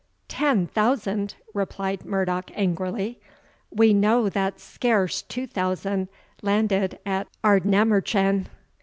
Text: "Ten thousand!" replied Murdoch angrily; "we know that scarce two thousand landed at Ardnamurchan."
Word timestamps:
"Ten 0.27 0.65
thousand!" 0.65 1.35
replied 1.53 2.05
Murdoch 2.05 2.49
angrily; 2.55 3.19
"we 3.69 3.93
know 3.93 4.29
that 4.29 4.59
scarce 4.59 5.21
two 5.21 5.45
thousand 5.45 6.07
landed 6.41 6.97
at 7.05 7.27
Ardnamurchan." 7.43 8.47